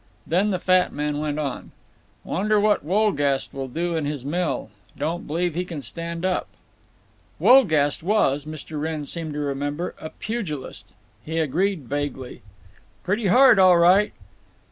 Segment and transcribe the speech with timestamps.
[0.25, 1.73] Then the fat man went on:
[2.23, 4.71] "Wonder what Wolgast will do in his mill?
[4.97, 6.47] Don't believe he can stand up."
[7.39, 8.81] Wolgast was, Mr.
[8.81, 10.95] Wrenn seemed to remember, a pugilist.
[11.23, 12.41] He agreed vaguely:
[13.03, 14.11] "Pretty hard, all right."